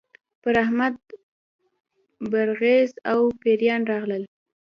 پر 0.41 0.55
احمد 0.63 0.95
پرغز 2.31 2.91
او 3.11 3.19
پېریان 3.41 3.81
راغلل. 3.91 4.23